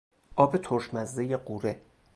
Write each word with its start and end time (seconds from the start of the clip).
آب 0.35 0.57
ترشمزهی 0.57 1.35
غوره 1.37 1.81